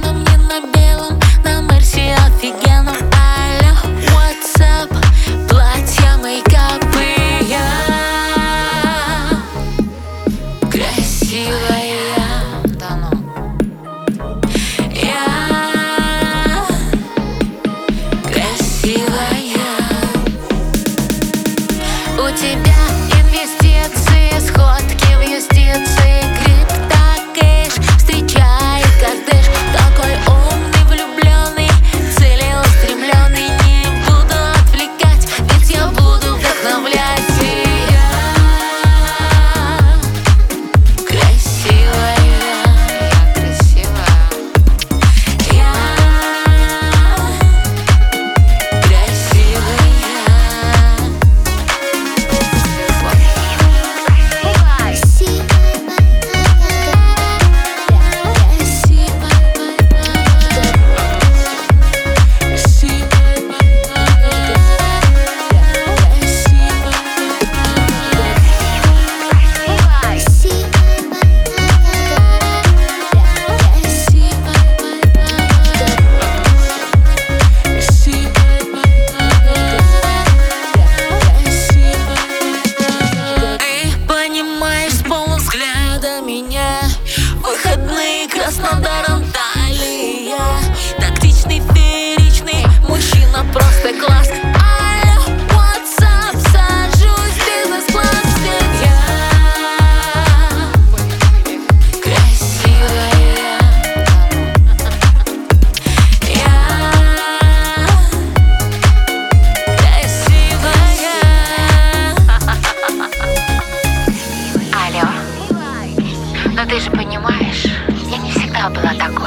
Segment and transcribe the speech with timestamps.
[118.59, 119.18] Tabla tak